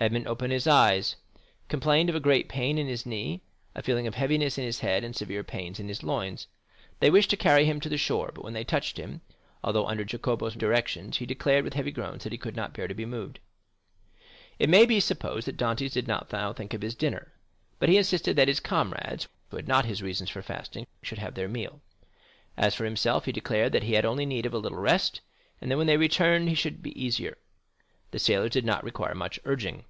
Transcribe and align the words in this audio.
Edmond 0.00 0.28
opened 0.28 0.52
his 0.52 0.68
eyes, 0.68 1.16
complained 1.68 2.08
of 2.08 2.22
great 2.22 2.48
pain 2.48 2.78
in 2.78 2.86
his 2.86 3.04
knee, 3.04 3.40
a 3.74 3.82
feeling 3.82 4.06
of 4.06 4.14
heaviness 4.14 4.56
in 4.56 4.62
his 4.62 4.78
head, 4.78 5.02
and 5.02 5.14
severe 5.16 5.42
pains 5.42 5.80
in 5.80 5.88
his 5.88 6.04
loins. 6.04 6.46
They 7.00 7.10
wished 7.10 7.30
to 7.30 7.36
carry 7.36 7.64
him 7.64 7.80
to 7.80 7.88
the 7.88 7.98
shore; 7.98 8.30
but 8.32 8.44
when 8.44 8.52
they 8.52 8.62
touched 8.62 8.96
him, 8.96 9.22
although 9.64 9.86
under 9.88 10.04
Jacopo's 10.04 10.54
directions, 10.54 11.16
he 11.16 11.26
declared, 11.26 11.64
with 11.64 11.74
heavy 11.74 11.90
groans, 11.90 12.22
that 12.22 12.30
he 12.30 12.38
could 12.38 12.54
not 12.54 12.74
bear 12.74 12.86
to 12.86 12.94
be 12.94 13.04
moved. 13.06 13.40
It 14.60 14.70
may 14.70 14.86
be 14.86 15.00
supposed 15.00 15.48
that 15.48 15.56
Dantès 15.56 15.94
did 15.94 16.06
not 16.06 16.32
now 16.32 16.52
think 16.52 16.74
of 16.74 16.82
his 16.82 16.94
dinner, 16.94 17.32
but 17.80 17.88
he 17.88 17.98
insisted 17.98 18.36
that 18.36 18.46
his 18.46 18.60
comrades, 18.60 19.26
who 19.50 19.56
had 19.56 19.66
not 19.66 19.84
his 19.84 20.00
reasons 20.00 20.30
for 20.30 20.42
fasting, 20.42 20.86
should 21.02 21.18
have 21.18 21.34
their 21.34 21.48
meal. 21.48 21.80
As 22.56 22.76
for 22.76 22.84
himself, 22.84 23.24
he 23.24 23.32
declared 23.32 23.72
that 23.72 23.82
he 23.82 23.94
had 23.94 24.04
only 24.04 24.26
need 24.26 24.46
of 24.46 24.54
a 24.54 24.58
little 24.58 24.78
rest, 24.78 25.22
and 25.60 25.68
that 25.72 25.76
when 25.76 25.88
they 25.88 25.96
returned 25.96 26.48
he 26.48 26.54
should 26.54 26.82
be 26.84 26.96
easier. 27.04 27.36
The 28.10 28.18
sailors 28.18 28.52
did 28.52 28.64
not 28.64 28.84
require 28.84 29.14
much 29.14 29.38
urging. 29.44 29.84